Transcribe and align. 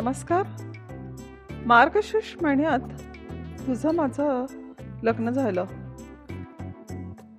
नमस्कार. 0.00 0.46
मार्गशीर्ष 1.66 2.36
महिन्यात 2.42 2.78
तुझं 3.66 3.94
माझं 3.94 4.46
लग्न 5.02 5.30
झालं. 5.30 5.64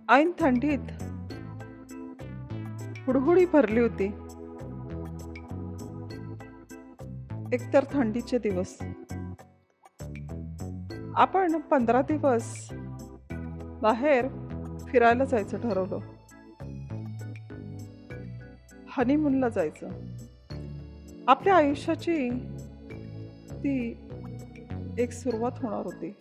ऐन 0.09 0.31
थंडीत 0.39 0.79
हुडहुडी 3.07 3.45
भरली 3.45 3.79
होती. 3.79 4.05
एकतर 7.53 7.85
थंडीचे 7.91 8.37
दिवस. 8.37 8.77
आपण 11.15 11.59
पंधरा 11.59 12.01
दिवस 12.01 12.69
बाहेर 13.81 14.27
फिरायला 14.87 15.25
जायचं 15.25 15.57
ठरवलं. 15.57 15.99
हनीमूनला 18.97 19.49
जायचं. 19.49 19.89
आपल्या 21.27 21.55
आयुष्याची 21.55 22.29
ती 23.51 23.97
एक 24.97 25.11
सुरुवात 25.11 25.51
होणार 25.61 25.85
होती. 25.85 26.11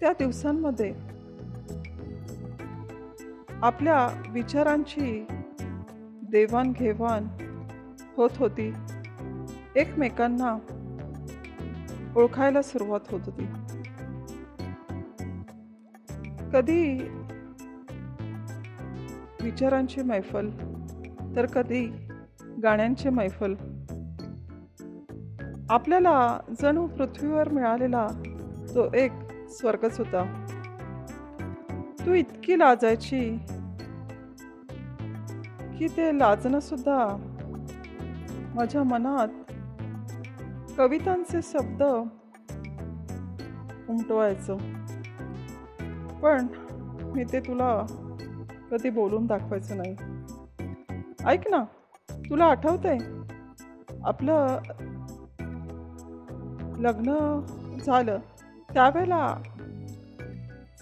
त्या 0.00 0.12
दिवसांमध्ये 0.12 0.94
आपल्या 3.48 4.22
विचारांची 4.30 5.26
देवाणघेवाण 6.22 7.26
होत 8.16 8.30
होती. 8.36 8.72
एकमेकांना 9.76 10.58
ओळखायला 12.16 12.62
सुरुवात 12.62 13.00
होत 13.10 13.20
होती. 13.24 13.46
कधी 16.52 17.08
विचारांची 19.42 20.02
मैफल 20.02 20.50
तर 21.36 21.46
कधी 21.46 21.86
गाण्यांचे 22.62 23.10
मैफल. 23.10 23.54
आपल्याला 25.70 26.40
जणू 26.62 26.86
पृथ्वीवर 26.86 27.48
मिळालेला 27.48 28.06
तो 28.74 28.94
एक 28.94 29.12
स्वर्गच 29.48 29.98
होता 29.98 30.24
तू 32.06 32.12
इतकी 32.12 32.58
लाजायची 32.58 33.38
की 35.78 35.86
ते 35.88 36.18
लाजणं 36.18 36.60
सुद्धा 36.60 37.06
माझ्या 38.54 38.82
मनात 38.82 39.28
कवितांचे 40.78 41.40
शब्द 41.42 41.82
उमटवायचं. 43.88 44.56
पण 46.22 46.46
मी 47.14 47.24
ते 47.24 47.40
तुला 47.40 47.86
कधी 48.70 48.90
बोलून 48.90 49.26
दाखवायचं 49.26 49.76
नाही. 49.76 49.96
ऐक 51.26 51.40
ना 51.50 51.64
तुला 52.10 52.44
आठवतंय? 52.44 52.98
आपलं 54.04 54.58
लग्न 56.78 57.40
झालं 57.84 58.18
त्यावेळेला 58.74 59.36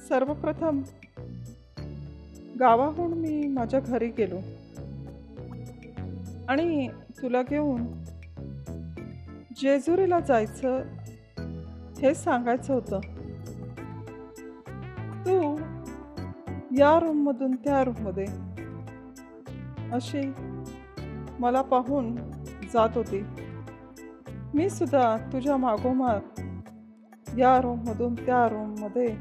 सर्वप्रथम 0.08 0.82
गावाहून 2.60 3.12
मी 3.12 3.46
माझ्या 3.46 3.80
घरी 3.80 4.08
गेलो. 4.08 4.38
आणि 6.48 6.88
तुला 7.22 7.42
घेऊन 7.42 7.86
जेजुरीला 9.56 10.20
जायचं 10.20 10.82
हे 11.98 12.14
सांगायचं 12.14 12.74
होतं. 12.74 13.00
तू 15.26 15.56
या 16.78 17.00
रूममधून 17.00 17.56
त्या 17.56 17.84
रूममध्ये 17.84 18.26
अशी 19.92 20.32
मला 21.38 21.62
पाहून 21.62 22.16
जात 22.72 22.88
होती. 22.94 23.24
मी 24.54 24.70
सुद्धा 24.70 25.16
तुझ्या 25.32 25.56
मागोमाग 25.56 26.40
या 27.38 27.60
रूममधून 27.60 28.14
त्या 28.14 28.48
रूममध्ये 28.48 29.14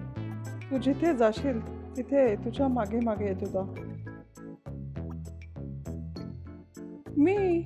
तू 0.72 0.78
जिथे 0.78 1.16
जाशील 1.16 1.78
तिथे 1.98 2.36
तुझ्या 2.36 2.68
मागे 2.68 3.00
मागे 3.00 3.26
येत 3.26 3.36
होता. 3.42 3.74
मी 7.18 7.64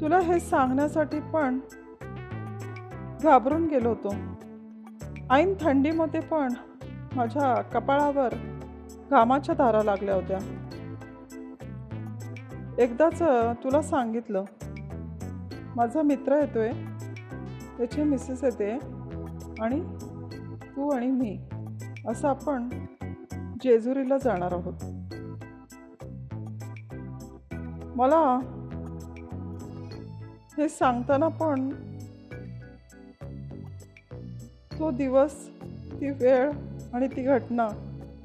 तुला 0.00 0.18
हे 0.18 0.40
सांगण्यासाठी 0.40 1.20
पण 1.20 1.58
घाबरून 3.22 3.66
गेलो 3.66 3.88
होतो. 3.88 4.14
ऐन 5.30 5.54
थंडीमध्ये 5.60 6.20
पण 6.20 6.52
माझ्या 7.16 7.62
कपाळावर 7.62 8.34
घामाच्या 9.10 9.54
धारा 9.54 9.82
लागल्या 9.82 10.14
होत्या. 10.14 10.38
एकदाच 12.82 13.22
तुला 13.64 13.82
सांगितलं. 13.82 14.44
माझा 15.76 16.02
मित्र 16.02 16.40
येतोय. 16.40 16.72
त्याची 17.78 18.02
मिसेस 18.02 18.44
येते. 18.44 18.72
आणि 19.60 19.80
तू 20.62 20.90
आणि 20.90 21.06
मी 21.06 21.38
असं 22.08 22.28
आपण 22.28 22.68
जेजुरीला 23.62 24.18
जाणार 24.18 24.52
आहोत. 24.52 24.74
मला 27.96 28.40
हे 30.58 30.68
सांगताना 30.68 31.28
पण 31.28 31.70
तो 34.78 34.90
दिवस 34.90 35.48
ती 36.00 36.10
वेळ 36.10 36.50
आणि 36.92 37.06
ती 37.06 37.22
घटना 37.22 37.68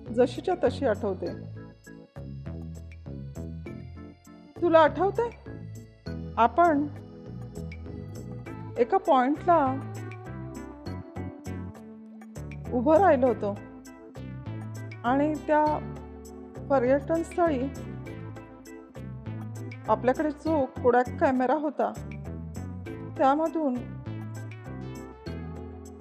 जशीच्या 0.10 0.56
तशी 0.64 0.86
आठवते. 0.86 1.57
तुला 4.62 4.80
आठवते 4.80 5.30
आपण 6.38 6.88
एका 8.78 8.98
पॉइंटला 8.98 9.66
उभं 12.74 12.98
राहिलो 12.98 13.28
होतो. 13.28 13.56
आणि 15.04 15.34
त्या 15.48 15.66
पर्यटन 16.70 17.24
स्थळी 17.24 17.68
आपल्याकडे 19.88 20.32
जो 20.32 20.66
कोडॅक 20.66 21.10
कॅमेरा 21.20 21.54
होता 21.54 21.92
त्यामधून 23.18 23.76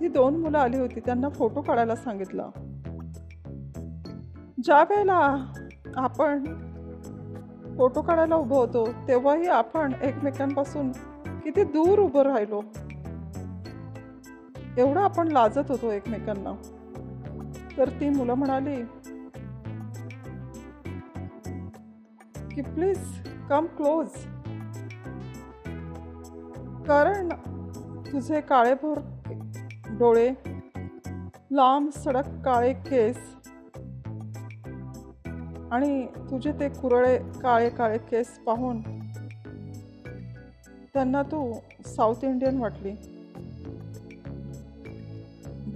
ती 0.00 0.08
दोन 0.08 0.40
मुलं 0.40 0.58
आली 0.58 0.76
होती 0.76 1.00
त्यांना 1.00 1.28
फोटो 1.28 1.60
काढायला 1.60 1.96
सांगितलं. 1.96 2.50
ज्या 4.64 4.82
वेळेला 4.82 5.52
आपण 5.96 6.44
फोटो 7.76 8.02
काढायला 8.02 8.34
उभं 8.34 8.56
होतो 8.56 8.86
तेव्हाही 9.08 9.46
आपण 9.46 9.92
एकमेकांपासून 10.02 10.92
किती 11.44 11.64
दूर 11.64 11.98
उभं 11.98 12.22
राहिलो. 12.22 12.60
एवढं 14.78 15.00
आपण 15.00 15.28
लाजत 15.28 15.70
होतो 15.70 15.90
एकमेकांना. 15.90 16.52
तर 17.78 17.88
ती 17.88 18.08
मुलं 18.08 18.34
म्हणाली 18.34 18.82
की 22.54 22.62
प्लीज 22.62 22.98
कम 23.50 23.66
क्लोज 23.66 24.06
कारण 26.86 27.28
तुझे 28.12 28.40
काळेभोर 28.40 28.98
डोळे 29.98 30.30
लांब 31.50 31.88
सडक 31.90 32.28
काळे 32.44 32.72
केस 32.72 33.35
आणि 35.72 36.06
तुझे 36.30 36.52
ते 36.52 36.68
कुरळे 36.68 37.18
काळे 37.42 37.68
काळे 37.68 37.98
केस 37.98 38.38
पाहून 38.38 38.80
त्यांना 40.94 41.22
तू 41.22 41.52
साऊथ 41.86 42.24
इंडियन 42.24 42.58
वाटली. 42.58 42.92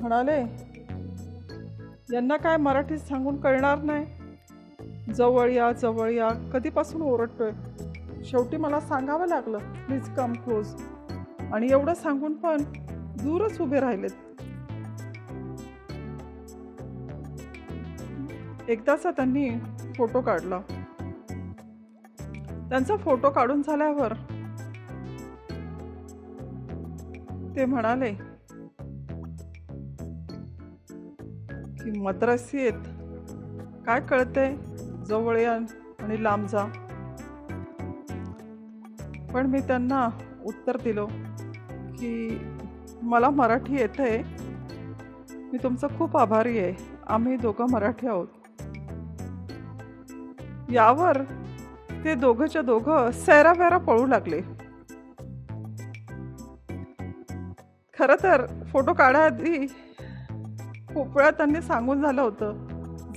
म्हणाले 0.00 0.40
यांना 2.12 2.36
काय 2.36 2.56
मराठीत 2.56 2.98
सांगून 2.98 3.40
कळणार 3.40 3.82
नाही? 3.82 4.06
जवळ 5.12 5.50
या 5.50 5.72
जवळ 5.72 6.10
या 6.10 6.28
कधीपासून 6.52 7.02
ओरडतोय? 7.02 7.50
शेवटी 8.24 8.56
मला 8.56 8.80
सांगावं 8.80 9.26
लागलं 9.26 9.58
प्लीज 9.86 10.08
कम 10.16 10.32
क्लोज 10.32 10.74
आणि 11.52 11.68
एवढं 11.70 11.94
सांगून 11.94 12.34
पण 12.34 12.62
दूरच 13.22 13.60
उभे 13.60 13.80
राहिलेत. 13.80 14.10
एकदाचा 18.68 19.10
त्यांनी 19.10 19.50
फोटो 20.00 20.20
काढला. 20.20 20.60
त्यांचा 22.68 22.96
फोटो 22.96 23.30
काढून 23.30 23.62
झाल्यावर 23.62 24.12
ते 27.56 27.64
म्हणाले 27.64 28.12
की 31.82 31.90
मद्रासीत 31.98 32.88
काय 33.86 34.00
कळते 34.00 34.48
जवळ 35.06 35.38
या 35.38 35.52
आणि 36.00 36.22
लांब 36.24 36.46
जा. 36.46 36.64
पण 39.34 39.46
मी 39.46 39.60
त्यांना 39.60 40.08
उत्तर 40.44 40.76
दिलो 40.76 41.06
की 41.98 42.40
मला 43.02 43.30
मराठी 43.30 43.76
येते 43.76 44.22
मी 45.30 45.58
तुमचं 45.62 45.86
खूप 45.98 46.16
आभारी 46.16 46.58
आहे. 46.58 46.74
आम्ही 47.06 47.36
दोघं 47.36 47.66
मराठी 47.70 48.06
आहोत. 48.06 48.26
यावर 50.72 51.22
ते 52.04 52.14
दोघंच्या 52.14 52.62
दोघं 52.62 53.10
सैरावैरा 53.10 53.78
पळू 53.78 54.06
लागले. 54.06 54.40
खरं 57.98 58.22
तर 58.22 58.46
फोटो 58.72 58.92
काढाआधी 58.92 59.66
खूप 60.94 61.16
वेळा 61.16 61.30
त्यांनी 61.30 61.62
सांगून 61.62 62.02
झालं 62.02 62.22
होतं 62.22 62.66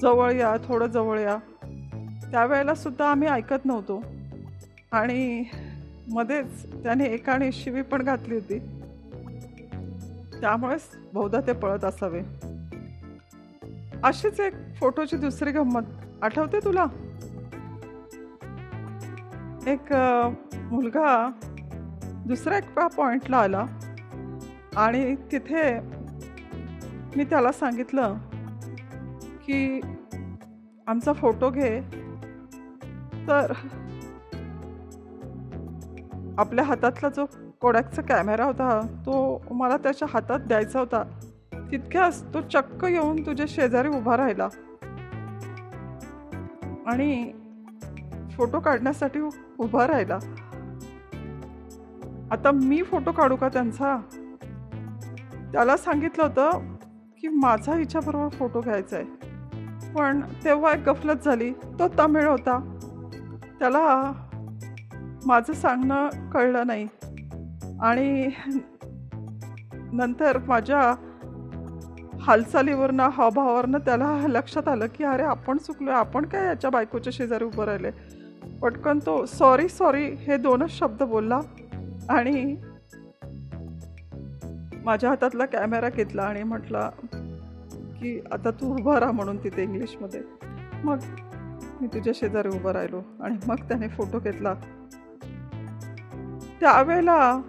जवळ 0.01 0.31
या 0.31 0.55
थोडं 0.65 0.85
जवळ 0.85 1.19
या. 1.19 1.37
त्यावेळेला 2.31 2.75
सुद्धा 2.75 3.05
आम्ही 3.05 3.27
ऐकत 3.27 3.65
नव्हतो. 3.65 4.03
आणि 4.91 5.43
मध्येच 6.11 6.65
त्याने 6.83 7.05
एकाने 7.05 7.51
शिवी 7.51 7.81
पण 7.81 8.01
घातली 8.01 8.33
होती. 8.33 8.59
त्यामुळेच 10.41 10.81
बहुधा 11.13 11.39
ते 11.47 11.53
पळत 11.53 11.83
असावे. 11.83 12.21
अशीच 14.03 14.39
एक 14.39 14.53
फोटोची 14.75 15.17
दुसरी 15.17 15.51
गंमत 15.51 15.81
आठवते 16.21 16.59
तुला? 16.63 16.85
एक 19.67 19.93
मुलगा 20.71 21.31
दुसऱ्या 22.27 22.57
एका 22.57 22.87
पॉईंटला 22.87 23.37
आला 23.37 23.65
आणि 24.75 25.15
तिथे 25.31 25.79
मी 27.15 27.23
त्याला 27.23 27.51
सांगितलं 27.51 28.15
की 29.45 29.81
आमचा 30.87 31.13
फोटो 31.13 31.49
घे. 31.49 31.79
तर 33.27 33.53
आपल्या 36.37 36.65
हातातला 36.65 37.09
जो 37.09 37.25
कोडॅकचा 37.61 38.01
कॅमेरा 38.01 38.45
होता 38.45 38.79
तो 39.05 39.41
मला 39.51 39.77
त्याच्या 39.77 40.07
हातात 40.13 40.39
द्यायचा 40.39 40.79
होता. 40.79 41.03
तितक्याच 41.71 42.33
तो 42.33 42.41
चक्क 42.41 42.85
येऊन 42.85 43.25
तुझ्या 43.25 43.45
शेजारी 43.49 43.87
उभा 43.87 44.17
राहिला. 44.17 44.47
आणि 46.87 47.31
फोटो 48.37 48.59
काढण्यासाठी 48.59 49.19
उभा 49.57 49.87
राहिला. 49.87 50.15
आता 52.31 52.51
मी 52.51 52.83
फोटो 52.83 53.11
काढू 53.11 53.35
का 53.35 53.49
त्यांचा? 53.49 53.97
त्याला 55.51 55.77
सांगितलं 55.77 56.23
होतं 56.23 56.75
की 57.21 57.27
माझा 57.27 57.75
हिच्याबरोबर 57.75 58.29
फोटो 58.29 58.61
घ्यायचा 58.61 58.97
आहे 58.97 59.05
पण 59.93 60.21
तेव्हा 60.43 60.73
एक 60.73 60.89
गफलत 60.89 61.25
झाली. 61.25 61.51
तो 61.51 61.87
तमिळ 61.99 62.27
होता. 62.27 62.77
त्याला 63.59 64.11
माझं 65.25 65.53
सांगणं 65.53 66.09
कळलं 66.29 66.67
नाही. 66.67 66.87
आणि 67.81 68.29
नंतर 69.93 70.37
माझ्या 70.37 70.95
हालचालीवरनं 72.21 73.09
हावभावावरनं 73.09 73.77
त्याला 73.77 74.17
लक्षात 74.27 74.67
आलं 74.67 74.85
की 74.95 75.03
अरे 75.03 75.23
आपण 75.23 75.57
चुकलो 75.57 75.91
आपण 75.91 76.25
काय 76.25 76.45
याच्या 76.45 76.69
बायकोच्या 76.69 77.13
शेजारी 77.13 77.43
उभं 77.43 77.63
राहिले 77.63 77.91
पटकन 78.63 78.99
तो 78.99 79.25
सॉरी 79.25 79.67
सॉरी 79.69 80.05
हे 80.05 80.37
दोनच 80.37 80.69
शब्द 80.69 81.03
बोलला 81.03 81.39
आणि 82.09 82.55
माझ्या 84.85 85.09
हातातला 85.09 85.45
कॅमेरा 85.45 85.89
घेतला 85.89 86.23
आणि 86.23 86.43
म्हटला 86.43 86.89
की 87.99 88.21
आता 88.31 88.51
तू 88.51 88.73
उभा 88.73 88.99
राहा 88.99 89.11
म्हणून 89.11 89.43
तिथे 89.43 89.63
इंग्लिशमध्ये 89.63 90.21
मग 90.83 90.97
मी 91.81 91.87
तुझ्या 91.87 92.13
शेजारी 92.15 92.47
उभं 92.47 92.71
राहिलो 92.71 93.01
आणि 93.21 93.37
मग 93.47 93.55
त्याने 93.55 93.87
फोटो 93.87 94.19
घेतला. 94.19 94.53
त्यावेळेला 96.59 97.41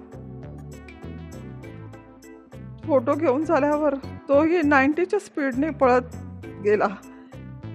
फोटो 2.84 3.14
घेऊन 3.14 3.44
झाल्यावर 3.44 3.94
तोही 4.28 4.62
नाईन्टीच्या 4.62 5.19
स्पीडने 5.19 5.70
पळत 5.70 6.17
गेला. 6.64 6.88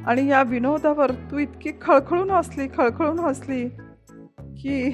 आणि 0.07 0.27
या 0.27 0.43
विनोदावर 0.43 1.11
तू 1.11 1.37
इतकी 1.37 1.71
खळखळून 1.81 2.31
हसली 2.31 2.67
खळखळून 2.67 3.19
हसली 3.19 3.69
की 4.39 4.91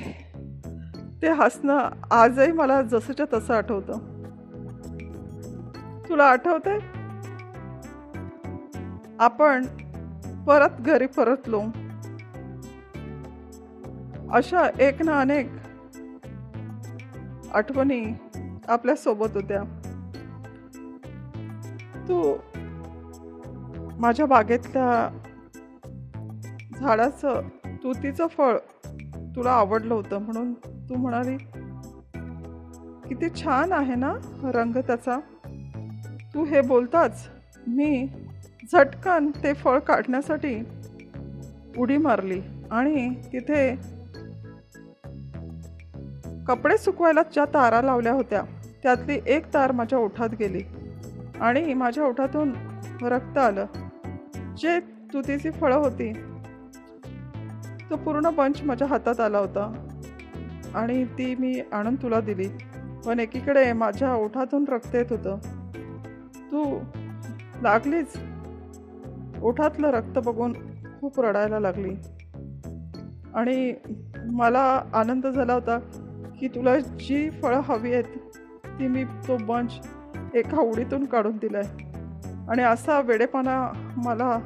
ते 1.21 1.29
हसणं 1.29 1.79
आजही 2.11 2.51
मला 2.51 2.81
जसंच्या 2.81 3.25
तसं 3.33 3.53
आठवतं. 3.53 3.93
तुला 6.09 6.23
आठवतंय? 6.23 6.79
आपण 9.19 9.65
परत 10.47 10.81
घरी 10.81 11.05
परतलो. 11.05 11.61
अशा 14.31 14.69
एक 14.79 15.01
ना 15.01 15.19
अनेक 15.19 15.51
आठवणी 17.53 18.13
आपल्यासोबत 18.67 19.27
होत्या. 19.33 19.63
तू 22.07 22.37
माझ्या 23.99 24.25
बागेतल्या 24.25 25.09
झाडाचं 26.79 27.41
तुतीचं 27.83 28.27
फळ 28.27 28.57
तुला 29.35 29.51
आवडलं 29.51 29.93
होतं 29.93 30.17
म्हणून 30.17 30.53
तू 30.89 30.95
म्हणाली 30.95 31.37
किती 33.09 33.29
छान 33.43 33.71
आहे 33.71 33.95
ना 33.95 34.13
रंग 34.43 34.77
त्याचा. 34.87 35.19
तू 36.33 36.43
हे 36.45 36.61
बोलताच 36.61 37.29
मी 37.67 38.07
झटकन 38.73 39.31
ते 39.43 39.53
फळ 39.53 39.79
काढण्यासाठी 39.79 40.55
उडी 41.77 41.97
मारली 41.97 42.41
आणि 42.71 43.09
तिथे 43.33 43.75
कपडे 46.47 46.77
सुकवायला 46.77 47.21
ज्या 47.23 47.45
तारा 47.45 47.81
लावल्या 47.81 48.13
होत्या 48.13 48.41
त्यातली 48.83 49.19
एक 49.25 49.53
तार 49.53 49.71
माझ्या 49.71 49.99
ओठात 49.99 50.29
गेली 50.39 50.61
आणि 51.41 51.73
माझ्या 51.73 52.03
ओठातून 52.03 52.53
रक्त 53.01 53.37
आलं. 53.37 53.65
जे 54.57 54.79
तुतीची 55.13 55.51
फळं 55.51 55.75
होती 55.75 56.13
तो 57.89 57.95
पूर्ण 57.95 58.29
बंच 58.29 58.61
माझ्या 58.61 58.87
हातात 58.87 59.19
आला 59.19 59.37
होता. 59.37 59.89
आणि 60.75 61.05
ती 61.05 61.35
मी 61.35 61.61
आणून 61.71 61.95
तुला 61.95 62.19
दिली. 62.19 62.47
पण 63.05 63.19
एकीकडे 63.19 63.73
माझ्या 63.73 64.13
ओठातून 64.13 64.65
रक्त 64.67 64.95
येत 64.95 65.05
होतं. 65.09 65.37
तू 66.51 66.79
लागलीच. 67.61 68.13
ओठातलं 69.41 69.87
रक्त 69.87 70.19
बघून 70.25 70.53
खूप 71.01 71.19
रडायला 71.19 71.59
लागली. 71.59 71.95
आणि 73.33 73.73
मला 74.25 74.83
आनंद 74.93 75.27
झाला 75.27 75.53
होता 75.53 75.79
की 76.39 76.47
तुला 76.47 76.79
जी 76.79 77.29
फळं 77.29 77.61
हवी 77.63 77.93
आहेत 77.93 78.03
ती 78.65 78.87
मी 78.87 79.03
तो 79.03 79.37
बंच 79.37 79.87
एका 80.33 80.61
उडीतून 80.61 81.05
काढून 81.05 81.37
दिला 81.37 81.57
आहे 81.57 81.84
आणि 82.49 82.63
असा 82.63 83.01
वेडेपणा 83.01 83.71
मला 83.97 84.39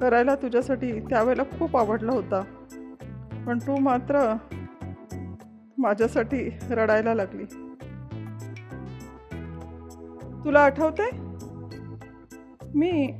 करायला 0.00 0.34
तुझ्यासाठी 0.34 1.00
त्यावेळेला 1.00 1.42
खूप 1.42 1.76
आवडला 1.76 2.12
होता. 2.12 2.42
पण 3.46 3.58
तू 3.58 3.76
मात्र 3.76 4.34
माझ्यासाठी 5.78 6.50
रडायला 6.70 7.14
लागली. 7.14 7.44
तुला 10.44 10.60
आठवते 10.60 11.10
मी 12.74 13.18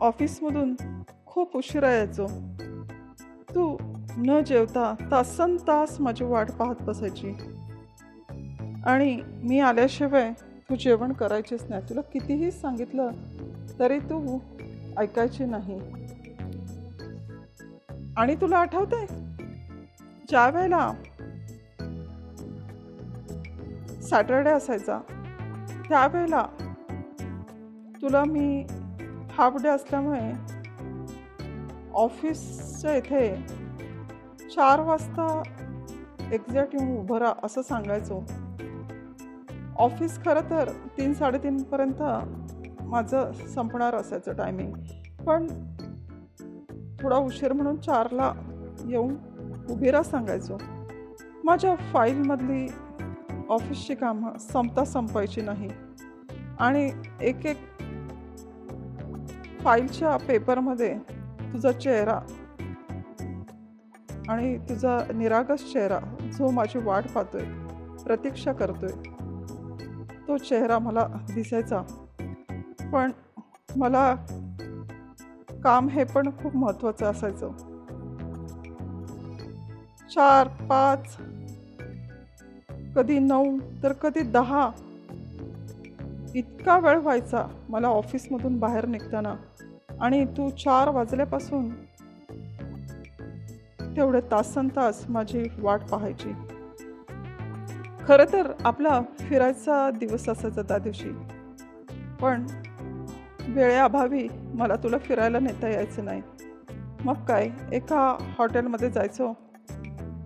ऑफिसमधून 0.00 0.74
खूप 1.26 1.56
उशिरा 1.56 1.90
यायचो. 1.90 2.26
तू 3.54 3.76
न 4.16 4.40
जेवता 4.44 4.94
तासन 5.10 5.56
तास 5.56 6.00
माझी 6.00 6.24
वाट 6.24 6.50
पाहत 6.50 6.74
बसायची. 6.80 7.32
आणि 8.86 9.22
मी 9.26 9.60
आल्याशिवाय 9.60 10.32
तू 10.70 10.76
जेवण 10.76 11.12
करायचीच 11.12 11.64
नाही 11.68 11.88
तुला 11.88 12.00
कितीही 12.00 12.50
सांगितलं 12.50 13.10
तरी 13.78 13.98
तू 13.98 14.38
ऐकायची 14.98 15.44
नाही. 15.44 15.80
आणि 18.16 18.34
तुला 18.34 18.58
आठवतंय? 18.58 19.06
ज्या 20.28 20.48
वेळेला 20.48 20.92
सॅटरडे 24.02 24.50
असायचा 24.50 24.98
त्यावेळेला 25.88 26.44
तुला 28.02 28.24
मी 28.24 28.66
हाफ 29.30 29.62
डे 29.62 29.68
असल्यामुळे 29.68 30.32
ऑफिसच्या 31.94 32.96
इथे 32.96 33.36
चार 34.48 34.80
वाजता 34.80 35.42
एक्झॅक्ट 36.32 36.74
येऊन 36.74 36.96
उभं 36.96 37.18
राहा 37.18 37.32
असं 37.42 37.62
सांगायचो. 37.62 38.24
ऑफिस 39.80 40.18
खरं 40.18 40.40
तर 40.50 40.68
तीन 40.98 41.12
साडेतीनपर्यंत 41.14 42.02
माझं 42.82 43.32
संपणार 43.32 43.94
असायचं 43.94 44.32
टायमिंग 44.32 44.72
पण 45.26 45.46
थोडा 47.02 47.16
उशीर 47.16 47.52
म्हणून 47.52 47.76
चारला 47.76 48.32
येऊन 48.88 49.16
उभी 49.70 49.90
राहा 49.90 50.02
सांगायचो. 50.02 50.58
माझ्या 51.44 51.74
फाईलमधली 51.74 52.66
ऑफिसची 53.48 53.94
कामं 53.94 54.38
संपता 54.38 54.84
संपायची 54.84 55.40
नाही. 55.40 55.68
आणि 56.58 56.90
एक 57.20 57.46
एक 57.46 57.56
फाईलच्या 59.60 60.16
पेपरमध्ये 60.16 60.98
तुझा 61.52 61.72
चेहरा 61.72 62.20
आणि 64.28 64.58
तुझा 64.58 64.98
निरागस 65.14 65.72
चेहरा 65.72 65.98
जो 66.38 66.50
माझी 66.50 66.78
वाट 66.78 67.04
पाहतोय 67.14 67.44
प्रतीक्षा 68.04 68.52
करतोय. 68.52 69.09
तो 70.28 70.36
चेहरा 70.36 70.78
मला 70.78 71.06
दिसायचा. 71.34 71.82
पण 72.92 73.10
मला 73.76 74.14
काम 75.64 75.88
हे 75.88 76.04
पण 76.04 76.30
खूप 76.30 76.56
महत्त्वाचं 76.56 77.06
असायचं. 77.06 77.50
चार 80.14 80.48
पाच 80.48 81.16
कधी 82.96 83.18
नऊ 83.18 83.58
तर 83.82 83.92
कधी 83.92 84.20
दहा. 84.20 84.70
इतका 86.34 86.78
वेळ 86.78 86.98
व्हायचा 86.98 87.46
मला 87.68 87.88
ऑफिसमधून 87.88 88.58
बाहेर 88.58 88.86
निघताना. 88.86 89.34
आणि 90.00 90.24
तू 90.24 90.50
चार 90.50 90.88
वाजल्यापासून 90.88 91.70
तेवढे 93.96 94.20
तासन 94.20 94.68
तास 94.68 95.04
माझी 95.08 95.44
वाट 95.58 95.80
पाहायची. 95.90 96.32
खरं 98.10 98.24
तर 98.32 98.52
आपला 98.64 99.00
फिरायचा 99.20 99.90
दिवस 99.90 100.28
असायचा 100.28 100.62
त्या 100.62 100.78
दिवशी. 100.78 101.08
पण 102.20 102.46
वेळेअभावी 103.48 104.28
मला 104.54 104.76
तुला 104.76 104.98
फिरायला 104.98 105.38
नेता 105.38 105.68
यायचं 105.68 106.04
नाही. 106.04 106.22
मग 107.04 107.24
काय 107.24 107.50
एका 107.72 108.18
हॉटेलमध्ये 108.38 108.90
जायचो 108.90 109.32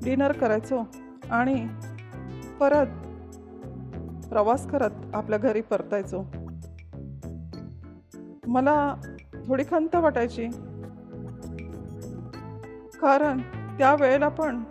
डिनर 0.04 0.32
करायचो 0.32 0.82
आणि 1.30 1.68
परत 2.60 2.86
प्रवास 4.26 4.66
करत 4.66 4.90
आपल्या 5.14 5.38
घरी 5.38 5.60
परतायचो. 5.60 6.22
मला 8.46 8.94
थोडी 9.48 9.64
खंत 9.70 9.94
वाटायची. 9.94 10.46
कारण 13.00 13.38
त्या 13.78 13.96
वेळेला 14.00 14.28
पण 14.28 14.62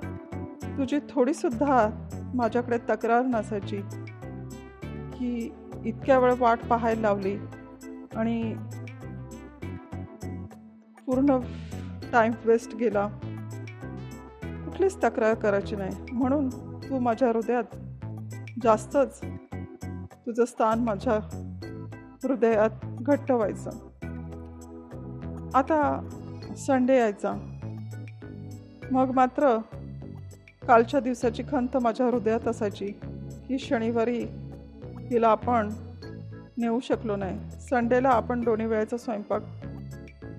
तुझी 0.64 1.00
थोडीसुद्धा 1.10 2.03
माझ्याकडे 2.34 2.78
तक्रार 2.78 3.22
नसायची. 3.22 3.78
की 5.16 5.54
इतक्या 5.86 6.20
वेळ 6.20 6.34
वाट 6.40 6.60
पाहायला 6.60 7.02
लावली 7.02 7.38
आणि 8.16 8.56
पूर्ण 11.06 11.40
टाईम 12.12 12.32
वेस्ट 12.46 12.76
गेला. 12.76 13.08
कुठलीच 14.44 14.98
तक्रार 14.98 15.34
करायची 15.34 15.76
नाही. 15.76 15.92
म्हणून 16.12 16.50
तू 16.90 17.00
माझ्या 17.00 17.28
हृदयात 17.28 17.76
जास्तच 18.64 19.22
तुझं 20.26 20.46
स्थान 20.46 20.80
माझ्या 20.80 21.20
हृदयात 22.24 22.70
घट्ट 22.84 23.32
व्हायचं 23.32 23.70
आता 25.54 26.08
संडे 26.58 26.98
यायचा. 26.98 27.34
मग 28.92 29.12
मात्र 29.12 29.58
कालच्या 30.68 31.00
दिवसाची 31.00 31.44
खंत 31.52 31.78
माझ्या 31.78 32.06
हृदयात 32.06 32.48
असायची 32.48 32.86
की 33.48 33.60
शनिवारी 33.60 34.26
तिला 35.10 35.28
आपण 35.28 35.70
नेऊ 36.58 36.80
शकलो 36.80 37.16
नाही. 37.16 37.40
संडेला 37.70 38.10
आपण 38.10 38.42
दोन्ही 38.42 38.66
वेळेचा 38.68 38.98
स्वयंपाक 38.98 39.42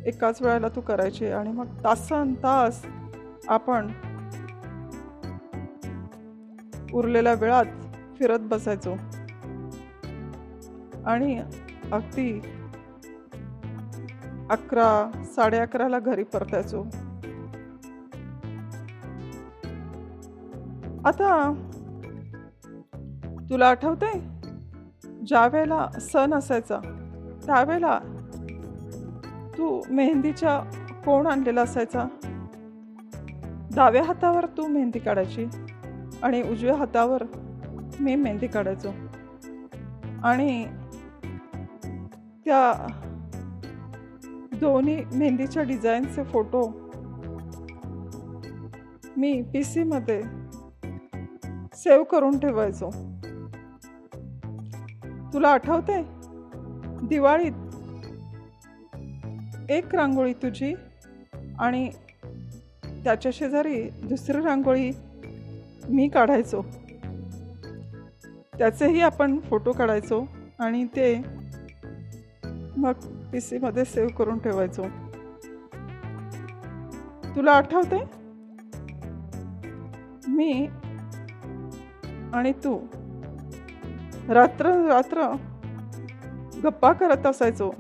एकाच 0.06 0.42
वेळेला 0.42 0.68
तू 0.68 0.80
करायचे 0.80 1.32
आणि 1.32 1.52
मग 1.52 1.66
तासन 1.66 2.34
तास 2.34 2.86
आपण 3.48 3.92
उरलेल्या 6.92 7.34
वेळात 7.34 7.64
फिरत 8.18 8.38
बसायचो. 8.38 8.94
आणि 11.06 11.40
अगदी 11.92 12.40
अकरा 14.50 15.10
साडे 15.24 15.58
अकराला 15.58 15.98
घरी 15.98 16.22
परतायचो. 16.22 16.86
आता 21.04 21.52
तुला 23.50 23.68
आठवते 23.68 24.20
ज्या 25.26 25.46
वेळेला 25.46 25.88
सण 26.00 26.34
असायचा 26.34 26.78
त्यावेळेला 27.46 27.98
तू 29.58 29.82
मेहंदीच्या 29.90 30.58
कोण 31.04 31.26
आणलेला 31.26 31.62
असायचा? 31.62 32.04
डाव्या 33.74 34.02
हातावर 34.02 34.46
तू 34.46 34.66
मेहंदी 34.66 34.98
काढायची 34.98 35.46
आणि 36.22 36.42
उजव्या 36.42 36.76
हातावर 36.76 37.22
मी 38.00 38.14
मेहंदी 38.14 38.46
काढायचो. 38.46 38.88
आणि 40.22 40.64
त्या 42.44 42.86
दोन्ही 44.60 45.04
मेहंदीच्या 45.14 45.62
डिझाईनचे 45.62 46.24
फोटो 46.24 46.72
मी 49.16 49.42
पी 49.42 49.64
सीमध्ये 49.64 50.43
सेव्ह 51.84 52.04
करून 52.04 52.38
ठेवायचो. 52.38 52.90
तुला 55.32 55.48
आठवते 55.48 56.00
दिवाळीत 57.08 57.52
एक 59.70 59.94
रांगोळी 59.94 60.32
तुझी 60.32 60.74
आणि 61.58 61.90
त्याच्या 63.04 63.32
शेजारी 63.34 63.82
दुसरी 63.90 64.40
रांगोळी 64.40 64.90
मी 65.88 66.08
काढायचो. 66.08 66.62
त्याचेही 68.58 69.00
आपण 69.00 69.38
फोटो 69.40 69.72
काढायचो 69.72 70.24
आणि 70.58 70.84
ते 70.96 71.22
मग 72.76 72.92
पी 73.32 73.40
सीमध्ये 73.40 73.84
सेव्ह 73.84 74.10
करून 74.10 74.38
ठेवायचो. 74.38 74.82
तुला 77.36 77.52
आठवते 77.52 78.02
मी 80.28 80.66
आणि 82.34 82.52
तू. 82.52 82.78
रात्र 84.28 84.66
रात्र 84.66 85.34
गप्पा 86.64 86.92
करत 86.92 87.26
असायचो. 87.26 87.70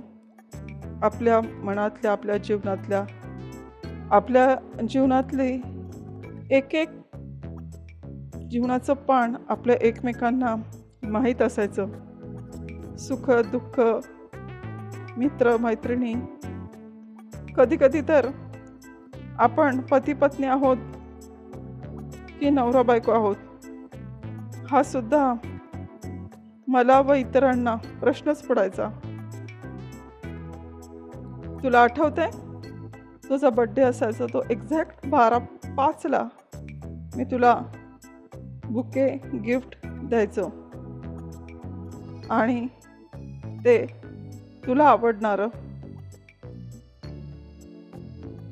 आपल्या 1.02 1.40
मनातल्या 1.40 2.12
आपल्या 2.12 2.36
जीवनातल्या 2.36 3.04
आपल्या 4.10 4.56
जीवनातली 4.88 5.62
एक 6.50 6.74
एक 6.74 6.88
जीवनाचं 8.50 8.94
पान 8.94 9.36
आपल्या 9.48 9.76
एकमेकांना 9.80 10.54
माहीत 11.02 11.42
असायचं. 11.42 11.86
सुख 12.96 13.30
दुःख 13.30 13.80
मित्र 15.16 15.56
मैत्रिणी. 15.56 16.14
कधी 17.56 17.76
कधी 17.76 18.00
तर 18.00 18.28
आपण 19.38 19.80
पती 19.80 20.12
पत्नी 20.12 20.46
आहोत 20.46 20.76
की 22.40 22.50
नवरा 22.50 22.82
बायको 22.82 23.12
आहोत. 23.12 23.36
हा 24.70 24.82
सुद्धा 24.82 25.34
मला 26.68 27.00
व 27.00 27.12
इतरांना 27.12 27.74
प्रश्नच 27.74 28.42
पडायचा. 28.42 28.88
तुला 31.62 31.80
आठवतंय? 31.80 32.30
तुझा 33.28 33.50
बड्डे 33.50 33.82
असायचा 33.82 34.26
तो 34.26 34.42
एक्झॅक्ट 34.50 35.06
बारा 35.06 35.38
पाचला. 35.74 36.28
मी 37.16 37.24
तुला 37.24 37.62
बुके 38.64 39.20
गिफ्ट 39.34 39.78
द्यायचो. 39.84 40.50
आणि 42.30 42.66
ते 43.64 43.86
तुला 44.66 44.84
आवडणारं 44.84 45.48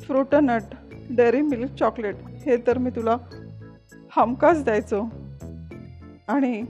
fruit nut 0.01 0.63
Dairy 1.11 1.43
Milk 1.43 1.75
chocolate 1.75 2.17
हे 2.25 2.57
तर 2.67 2.79
मी 2.79 2.91
तुला 2.91 3.17
हमखास 4.17 4.65
द्यायचो. 4.65 5.22
आणि 6.29 6.63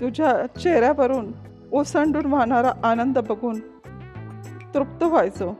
तुझ्या 0.00 0.46
चेहऱ्यावरून 0.46 1.32
ओसंडून 1.72 2.26
वाहणारा 2.26 2.72
आनंद 2.84 3.18
बघून 3.18 3.60
तृप्त 4.74 5.02
व्हायचो. 5.02 5.54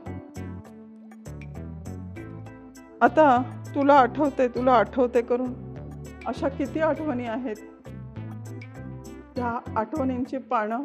आता 3.01 3.41
तुला 3.75 3.93
आठवते 3.93 4.47
तुला 4.47 4.73
आठवते 4.73 5.21
करून 5.21 5.53
अशा 6.25 6.47
किती 6.47 6.79
आठवणी 6.79 7.25
आहेत. 7.25 7.55
त्या 9.35 9.59
आठवणींची 9.79 10.37
पानं 10.37 10.83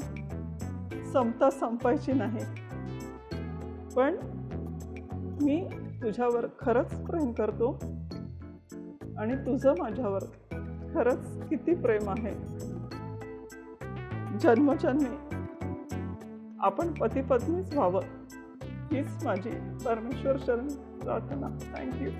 संपता 1.13 1.51
संपायची 1.51 2.13
नाही 2.13 2.45
पण 3.97 4.17
मी 5.43 5.65
तुझ्यावर 6.03 6.47
खरंच 6.61 6.95
प्रेम 7.07 7.33
करतो 7.33 7.71
आणि 9.19 9.37
तुझं 9.37 9.75
माझ्यावर 9.79 10.23
खरंच 10.95 11.49
किती 11.49 11.75
प्रेम 11.75 12.09
आहे. 12.11 12.35
जन्मजन्मी 14.39 15.39
आपण 16.61 16.93
पती 16.93 17.23
पत्नीच 17.23 17.75
व्हावं. 17.75 18.03
हीच 18.63 19.25
माझी 19.25 19.51
परमेश्वर 19.85 20.37
शरण 20.39 20.69
प्रार्थना. 20.99 21.47
थँक्यू 21.47 22.11